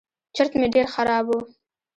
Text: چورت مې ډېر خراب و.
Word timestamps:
چورت 0.35 0.51
مې 0.59 0.67
ډېر 0.75 0.85
خراب 0.93 1.25
و. 1.29 1.33